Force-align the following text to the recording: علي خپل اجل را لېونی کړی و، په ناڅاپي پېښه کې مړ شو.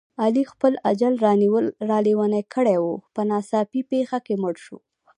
علي 0.23 0.43
خپل 0.51 0.73
اجل 0.91 1.13
را 1.89 1.97
لېونی 2.05 2.43
کړی 2.53 2.77
و، 2.81 2.85
په 3.13 3.21
ناڅاپي 3.29 3.81
پېښه 3.91 4.17
کې 4.25 4.33
مړ 4.41 4.55
شو. 4.65 4.77